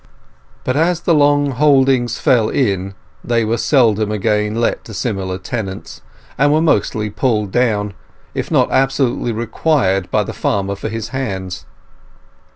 [0.63, 6.01] But as the long holdings fell in, they were seldom again let to similar tenants,
[6.39, 7.93] and were mostly pulled down,
[8.33, 11.67] if not absolutely required by the farmer for his hands.